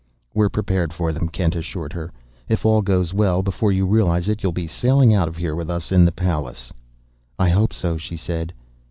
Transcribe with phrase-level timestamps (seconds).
[0.33, 2.11] "We're prepared for them," Kent assured her.
[2.49, 5.69] "If all goes well, before you realize it, you'll be sailing out of here with
[5.69, 6.73] us in the Pallas."
[7.37, 8.51] "I hope so," she said.